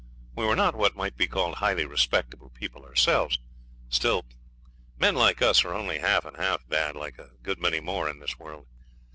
[0.35, 3.37] We were not what might be called highly respectable people ourselves
[3.89, 4.25] still,
[4.97, 8.17] men like us are only half and half bad, like a good many more in
[8.17, 8.65] this world.